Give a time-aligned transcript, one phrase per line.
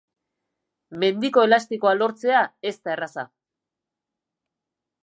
[1.03, 3.31] Mendiko elastikoa lortzea ez da erraza.